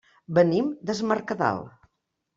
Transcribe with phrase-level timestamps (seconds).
[0.37, 1.63] Venim des Mercadal.